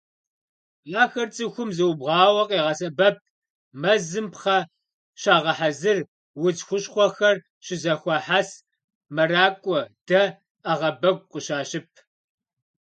Ахэр 1.03 1.29
цӀыхум 1.35 1.69
зыубгъуауэ 1.77 2.43
къегъэсэбэп: 2.49 3.15
мэзым 3.81 4.27
пхъэ 4.33 4.57
щагъэхьэзыр, 5.21 5.97
удз 6.45 6.59
хущхъуэхэр 6.67 7.35
щызэхуахьэс, 7.65 8.49
мэракӀуэ, 9.15 9.79
дэ, 10.07 10.21
Ӏэгъэбэгу 10.63 11.27
къыщащып. 11.31 11.87